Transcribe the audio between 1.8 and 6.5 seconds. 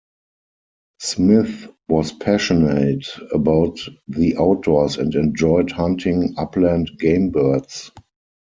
was passionate about the outdoors and enjoyed hunting